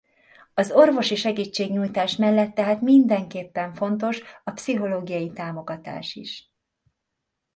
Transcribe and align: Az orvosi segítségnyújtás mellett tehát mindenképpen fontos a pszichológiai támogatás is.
Az 0.53 0.71
orvosi 0.71 1.15
segítségnyújtás 1.15 2.15
mellett 2.15 2.53
tehát 2.53 2.81
mindenképpen 2.81 3.73
fontos 3.73 4.21
a 4.43 4.51
pszichológiai 4.51 5.31
támogatás 5.31 6.15
is. 6.15 6.51